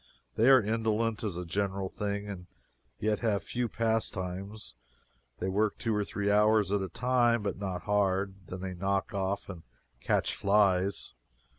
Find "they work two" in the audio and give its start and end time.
5.37-5.93